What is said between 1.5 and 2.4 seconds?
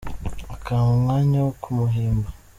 kumuhimba